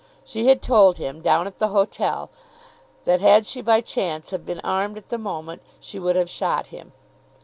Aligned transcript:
She 0.23 0.47
had 0.47 0.63
told 0.63 0.97
him 0.97 1.21
down 1.21 1.45
at 1.45 1.59
the 1.59 1.67
hotel, 1.67 2.31
that 3.05 3.21
had 3.21 3.45
she 3.45 3.61
by 3.61 3.81
chance 3.81 4.31
have 4.31 4.47
been 4.47 4.59
armed 4.63 4.97
at 4.97 5.09
the 5.09 5.19
moment, 5.19 5.61
she 5.79 5.99
would 5.99 6.15
have 6.15 6.27
shot 6.27 6.65
him. 6.73 6.91